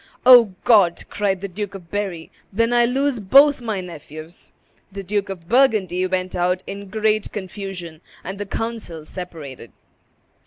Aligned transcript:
"O 0.25 0.55
God!" 0.63 1.03
cried 1.11 1.41
the 1.41 1.47
Duke 1.47 1.75
of 1.75 1.91
Berry, 1.91 2.31
"then 2.51 2.73
I 2.73 2.85
lose 2.85 3.19
both 3.19 3.61
my 3.61 3.81
nephews!" 3.81 4.51
The 4.91 5.03
Duke 5.03 5.29
of 5.29 5.47
Burgundy 5.47 6.07
went 6.07 6.35
out 6.35 6.63
in 6.65 6.89
great 6.89 7.31
confusion, 7.31 8.01
and 8.23 8.39
the 8.39 8.47
council 8.47 9.05
separated. 9.05 9.71